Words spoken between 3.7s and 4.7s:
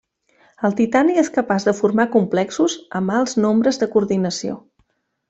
de coordinació.